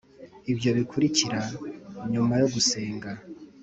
ibyo 0.51 0.69
bikurikira 0.77 1.39
nyuma 2.11 2.33
yo 2.41 2.47
gusenga. 2.53 3.09